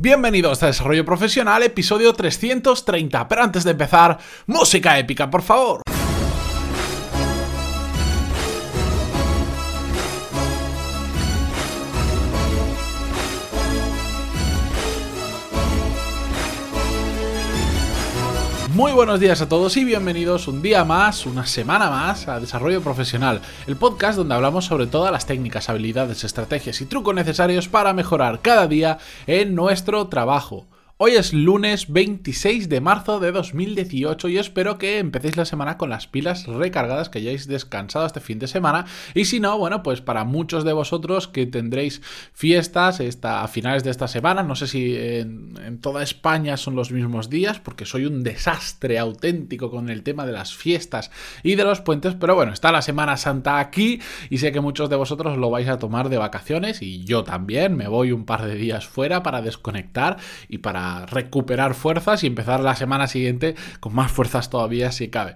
[0.00, 3.26] Bienvenidos a Desarrollo Profesional, episodio 330.
[3.26, 5.87] Pero antes de empezar, música épica, por favor.
[18.78, 22.80] Muy buenos días a todos y bienvenidos un día más, una semana más a Desarrollo
[22.80, 27.92] Profesional, el podcast donde hablamos sobre todas las técnicas, habilidades, estrategias y trucos necesarios para
[27.92, 30.68] mejorar cada día en nuestro trabajo.
[31.00, 35.90] Hoy es lunes 26 de marzo de 2018 y espero que empecéis la semana con
[35.90, 38.84] las pilas recargadas, que hayáis descansado este fin de semana.
[39.14, 42.02] Y si no, bueno, pues para muchos de vosotros que tendréis
[42.32, 46.74] fiestas esta, a finales de esta semana, no sé si en, en toda España son
[46.74, 51.12] los mismos días, porque soy un desastre auténtico con el tema de las fiestas
[51.44, 54.90] y de los puentes, pero bueno, está la Semana Santa aquí y sé que muchos
[54.90, 58.44] de vosotros lo vais a tomar de vacaciones y yo también me voy un par
[58.44, 60.16] de días fuera para desconectar
[60.48, 65.34] y para recuperar fuerzas y empezar la semana siguiente con más fuerzas todavía si cabe.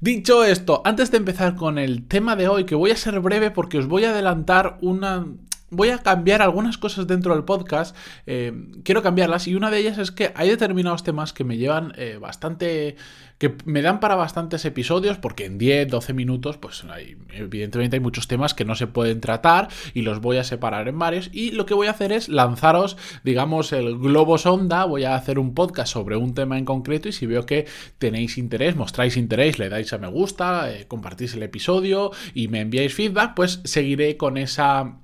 [0.00, 3.50] Dicho esto, antes de empezar con el tema de hoy, que voy a ser breve
[3.50, 5.26] porque os voy a adelantar una
[5.70, 7.96] voy a cambiar algunas cosas dentro del podcast.
[8.26, 8.52] Eh,
[8.84, 12.18] quiero cambiarlas y una de ellas es que hay determinados temas que me llevan eh,
[12.20, 12.96] bastante
[13.40, 16.84] que me dan para bastantes episodios, porque en 10, 12 minutos, pues
[17.32, 20.98] evidentemente hay muchos temas que no se pueden tratar y los voy a separar en
[20.98, 21.30] varios.
[21.32, 25.38] Y lo que voy a hacer es lanzaros, digamos, el globo sonda, voy a hacer
[25.38, 29.58] un podcast sobre un tema en concreto y si veo que tenéis interés, mostráis interés,
[29.58, 34.18] le dais a me gusta, eh, compartís el episodio y me enviáis feedback, pues seguiré
[34.18, 34.98] con esa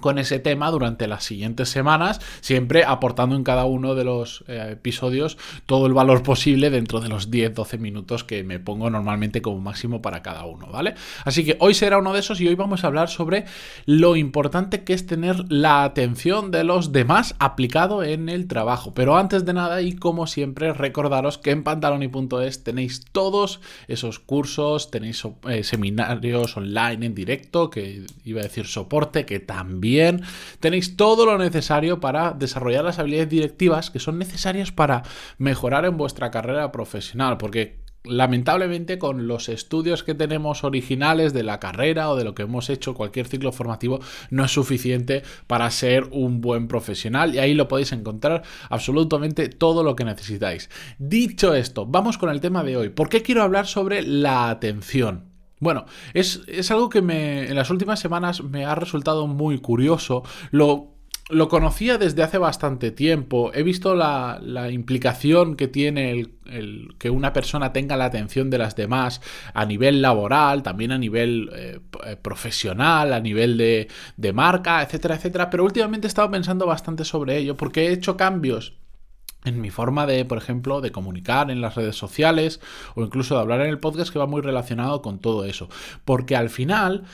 [0.00, 4.70] con ese tema durante las siguientes semanas, siempre aportando en cada uno de los eh,
[4.72, 9.60] episodios todo el valor posible dentro de los 10-12 minutos que me pongo normalmente como
[9.60, 10.94] máximo para cada uno, ¿vale?
[11.24, 13.44] Así que hoy será uno de esos y hoy vamos a hablar sobre
[13.84, 18.94] lo importante que es tener la atención de los demás aplicado en el trabajo.
[18.94, 24.90] Pero antes de nada y como siempre recordaros que en pantaloni.es tenéis todos esos cursos,
[24.90, 30.22] tenéis eh, seminarios online en directo, que iba a decir soporte, que también bien.
[30.60, 35.02] Tenéis todo lo necesario para desarrollar las habilidades directivas que son necesarias para
[35.38, 41.60] mejorar en vuestra carrera profesional, porque lamentablemente con los estudios que tenemos originales de la
[41.60, 46.04] carrera o de lo que hemos hecho cualquier ciclo formativo no es suficiente para ser
[46.12, 50.70] un buen profesional y ahí lo podéis encontrar absolutamente todo lo que necesitáis.
[50.98, 52.88] Dicho esto, vamos con el tema de hoy.
[52.90, 55.35] ¿Por qué quiero hablar sobre la atención?
[55.58, 60.22] Bueno, es, algo que me, en las últimas semanas me ha resultado muy curioso.
[60.50, 60.96] Lo,
[61.30, 63.50] lo conocía desde hace bastante tiempo.
[63.54, 64.38] He visto la,
[64.70, 66.10] implicación que tiene
[66.44, 69.22] el, que una persona tenga la atención de las demás
[69.54, 71.80] a nivel laboral, también a nivel eh,
[72.20, 75.48] profesional, a nivel de, de marca, etcétera, etcétera.
[75.48, 78.74] Pero últimamente he estado pensando bastante sobre ello porque he hecho cambios
[79.46, 82.60] en mi forma de, por ejemplo, de comunicar en las redes sociales
[82.94, 85.68] o incluso de hablar en el podcast que va muy relacionado con todo eso.
[86.04, 87.04] Porque al final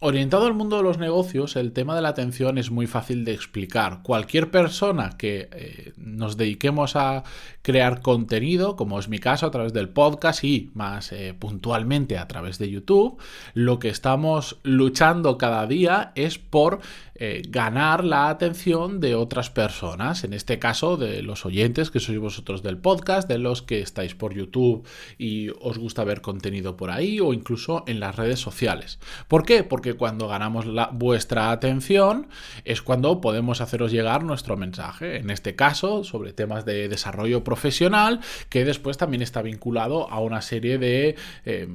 [0.00, 3.32] Orientado al mundo de los negocios, el tema de la atención es muy fácil de
[3.32, 4.02] explicar.
[4.04, 7.24] Cualquier persona que eh, nos dediquemos a
[7.62, 12.28] crear contenido, como es mi caso a través del podcast y más eh, puntualmente a
[12.28, 13.18] través de YouTube,
[13.54, 16.78] lo que estamos luchando cada día es por
[17.16, 22.18] eh, ganar la atención de otras personas, en este caso de los oyentes que sois
[22.18, 24.86] vosotros del podcast, de los que estáis por YouTube
[25.16, 28.98] y os gusta ver contenido por ahí o incluso en las redes sociales.
[29.28, 29.62] ¿Por qué?
[29.62, 32.26] Porque cuando ganamos la, vuestra atención
[32.64, 35.18] es cuando podemos haceros llegar nuestro mensaje.
[35.18, 40.42] En este caso, sobre temas de desarrollo profesional, que después también está vinculado a una
[40.42, 41.68] serie de eh,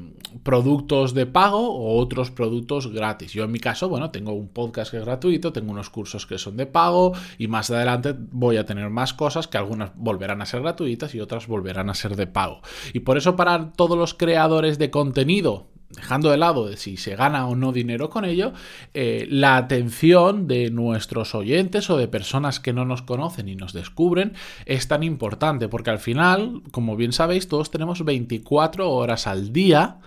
[0.43, 3.31] productos de pago o otros productos gratis.
[3.31, 6.39] Yo en mi caso, bueno, tengo un podcast que es gratuito, tengo unos cursos que
[6.39, 10.45] son de pago y más adelante voy a tener más cosas que algunas volverán a
[10.45, 12.61] ser gratuitas y otras volverán a ser de pago.
[12.93, 17.47] Y por eso para todos los creadores de contenido dejando de lado si se gana
[17.47, 18.53] o no dinero con ello,
[18.93, 23.73] eh, la atención de nuestros oyentes o de personas que no nos conocen y nos
[23.73, 24.33] descubren
[24.65, 29.97] es tan importante, porque al final, como bien sabéis, todos tenemos 24 horas al día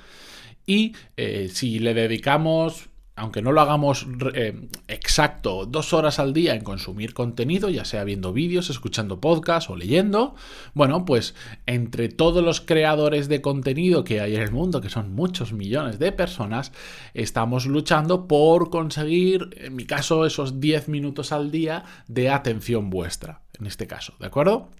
[0.66, 6.54] y eh, si le dedicamos aunque no lo hagamos eh, exacto dos horas al día
[6.54, 10.34] en consumir contenido, ya sea viendo vídeos, escuchando podcasts o leyendo,
[10.72, 11.34] bueno, pues
[11.66, 15.98] entre todos los creadores de contenido que hay en el mundo, que son muchos millones
[15.98, 16.72] de personas,
[17.12, 23.42] estamos luchando por conseguir, en mi caso, esos 10 minutos al día de atención vuestra,
[23.58, 24.70] en este caso, ¿de acuerdo?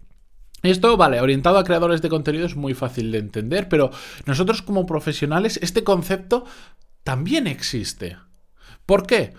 [0.62, 3.90] Esto, vale, orientado a creadores de contenido es muy fácil de entender, pero
[4.26, 6.44] nosotros como profesionales este concepto
[7.04, 8.16] también existe.
[8.86, 9.34] ¿Por qué?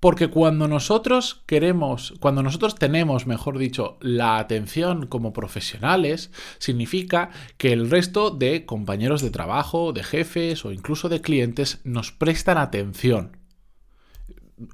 [0.00, 7.72] Porque cuando nosotros queremos, cuando nosotros tenemos, mejor dicho, la atención como profesionales, significa que
[7.72, 13.39] el resto de compañeros de trabajo, de jefes o incluso de clientes nos prestan atención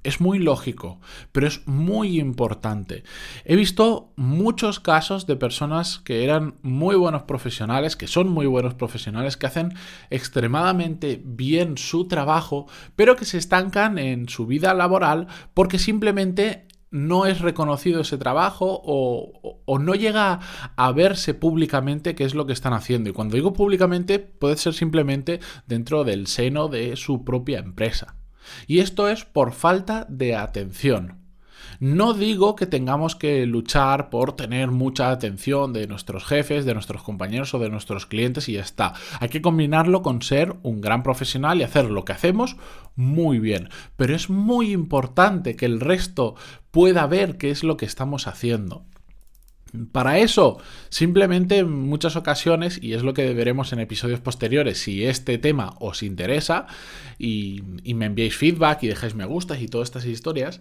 [0.03, 1.01] es muy lógico,
[1.33, 3.05] pero es muy importante.
[3.45, 8.75] He visto muchos casos de personas que eran muy buenos profesionales, que son muy buenos
[8.75, 9.75] profesionales, que hacen
[10.11, 12.67] extremadamente bien su trabajo,
[12.97, 18.81] pero que se estancan en su vida laboral porque simplemente no es reconocido ese trabajo
[18.85, 20.41] o, no llega
[20.77, 23.11] a verse públicamente qué es lo que están haciendo.
[23.11, 28.17] Y cuando digo públicamente puede ser simplemente dentro del seno de su propia empresa.
[28.67, 31.27] Y esto es por falta de atención.
[31.81, 37.03] No digo que tengamos que luchar por tener mucha atención de nuestros jefes, de nuestros
[37.03, 38.95] compañeros o de nuestros clientes y ya está.
[39.21, 42.57] Hay que combinarlo con ser un gran profesional y hacer lo que hacemos
[42.95, 43.69] muy bien.
[43.97, 46.35] Pero es muy importante que el resto
[46.71, 48.85] pueda ver qué es lo que estamos haciendo.
[49.93, 50.59] Para eso,
[50.91, 55.75] simplemente en muchas ocasiones, y es lo que veremos en episodios posteriores, si este tema
[55.81, 56.67] os interesa
[57.19, 60.61] y, me enviáis feedback y dejáis me gustas y todas estas historias,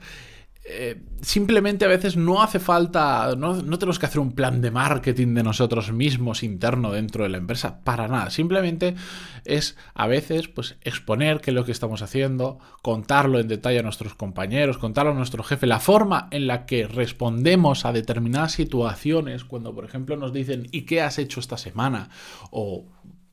[0.67, 4.71] eh, simplemente a veces no hace falta, no, no, tenemos que hacer un plan de
[4.71, 8.31] marketing de nosotros mismos interno dentro de la empresa, para nada.
[8.31, 8.95] Simplemente
[9.43, 13.83] es a veces pues exponer qué es lo que estamos haciendo, contarlo en detalle a
[13.83, 19.43] nuestros compañeros, contarlo a nuestro jefe, la forma en la que respondemos a determinadas situaciones,
[19.43, 22.09] cuando por ejemplo nos dicen ¿y qué has hecho esta semana?
[22.49, 22.85] o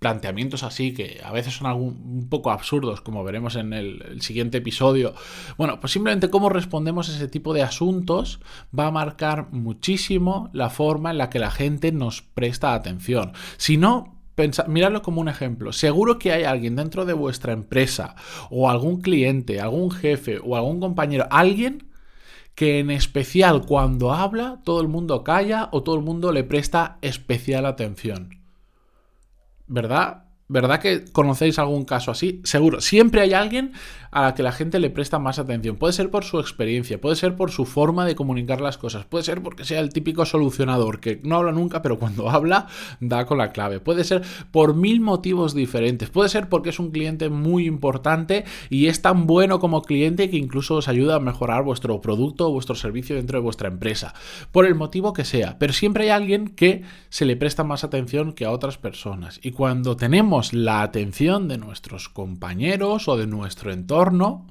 [0.03, 5.15] planteamientos así que a veces son un poco absurdos, como veremos en el, siguiente episodio.
[5.57, 8.41] Bueno, pues simplemente cómo respondemos a ese tipo de asuntos
[8.79, 13.33] va a marcar muchísimo la forma en la que la gente nos presta atención.
[13.57, 14.19] Si no,
[14.67, 15.73] miradlo como un ejemplo.
[15.73, 18.17] Seguro que hay alguien dentro de vuestra empresa
[18.51, 21.89] o algún cliente, algún jefe o algún compañero, alguien
[22.55, 26.99] que en especial cuando habla todo el mundo calla o todo el mundo le presta
[27.03, 28.42] especial atención.
[29.73, 30.25] ¿Verdad?
[30.53, 32.43] ¿Verdad que conocéis algún caso así?
[32.45, 32.83] Seguro.
[32.83, 33.73] Siempre hay alguien
[34.11, 35.77] a la que la gente le presta más atención.
[35.77, 39.25] Puede ser por su experiencia, puede ser por su forma de comunicar las cosas, puede
[39.25, 42.67] ser porque sea el típico solucionador que no habla nunca, pero cuando habla
[43.01, 43.81] da con la clave.
[43.81, 46.11] Puede ser por mil motivos diferentes.
[46.11, 50.37] Puede ser porque es un cliente muy importante y es tan bueno como cliente que
[50.37, 54.13] incluso os ayuda a mejorar vuestro producto o vuestro servicio dentro de vuestra empresa.
[54.51, 55.57] Por el motivo que sea.
[55.59, 59.41] Pero siempre hay alguien que se le presta más atención que a otras personas.
[59.43, 64.47] Y cuando tenemos la atención de nuestros compañeros o de nuestro entorno,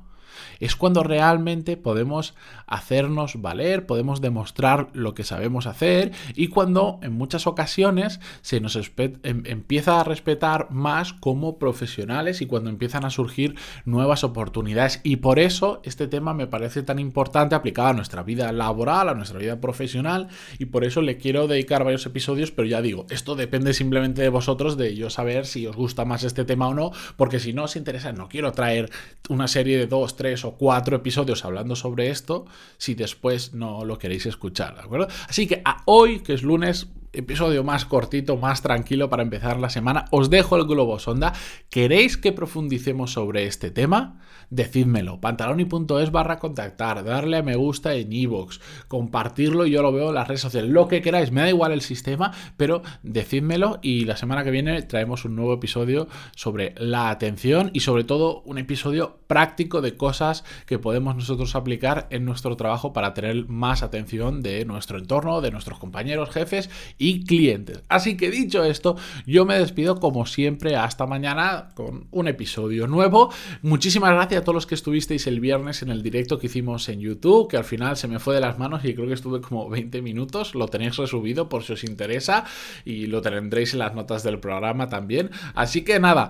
[0.60, 2.36] es cuando realmente podemos
[2.68, 8.76] hacernos valer, podemos demostrar lo que sabemos hacer y cuando en muchas ocasiones se nos
[8.76, 13.56] em, empieza a respetar más como profesionales y cuando empiezan a surgir
[13.86, 15.02] nuevas oportunidades.
[15.04, 19.14] Y por eso este tema me parece tan importante aplicado a nuestra vida laboral, a
[19.14, 20.28] nuestra vida profesional
[20.60, 24.30] y por eso le quiero dedicar varios episodios, pero ya digo, esto depende simplemente de
[24.30, 27.66] vosotros, de yo saber si os gusta más este tema o no, porque si no
[27.66, 28.90] os interesa, no quiero traer
[29.30, 32.46] una serie de dos, tres o cuatro episodios hablando sobre esto
[32.78, 35.08] si después no lo queréis escuchar, ¿de acuerdo?
[35.28, 39.70] Así que a hoy, que es lunes, episodio más cortito, más tranquilo para empezar la
[39.70, 41.34] semana, os dejo el globo sonda.
[41.70, 44.22] ¿Queréis que profundicemos sobre este tema?
[44.52, 45.20] decídmelo.
[45.20, 50.16] Pantaloni.es barra contactar, darle a me gusta en iVoox, compartirlo y yo lo veo en
[50.16, 54.18] las redes sociales, lo que queráis, me da igual el sistema, pero decídmelo y la
[54.18, 59.20] semana que viene traemos un nuevo episodio sobre la atención y sobre todo un episodio
[59.28, 64.66] práctico de cosas que podemos nosotros aplicar en nuestro trabajo para tener más atención de
[64.66, 66.70] nuestro entorno, de nuestros compañeros, jefes
[67.02, 67.82] y clientes.
[67.90, 73.34] Así que dicho esto, yo me despido como siempre hasta mañana con un episodio nuevo.
[73.64, 77.00] Muchísimas gracias a todos los que estuvisteis el viernes en el directo que hicimos en
[77.00, 79.68] YouTube, que al final se me fue de las manos y creo que estuve como
[79.68, 80.54] 20 minutos.
[80.54, 82.46] Lo tenéis resubido por si os interesa
[82.86, 85.32] y lo tendréis en las notas del programa también.
[85.56, 86.30] Así que nada.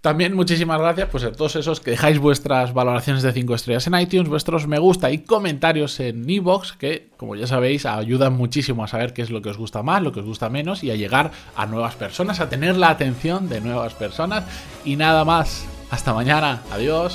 [0.00, 3.98] También muchísimas gracias pues, a todos esos que dejáis vuestras valoraciones de 5 estrellas en
[3.98, 8.88] iTunes, vuestros me gusta y comentarios en iVoox, que como ya sabéis ayudan muchísimo a
[8.88, 10.96] saber qué es lo que os gusta más, lo que os gusta menos y a
[10.96, 14.44] llegar a nuevas personas, a tener la atención de nuevas personas.
[14.84, 16.62] Y nada más, hasta mañana.
[16.70, 17.14] Adiós.